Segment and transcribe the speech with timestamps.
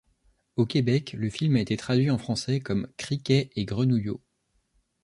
[0.55, 4.19] Au Québec, le film a été traduit en Français comme Criquet et Grenouillot.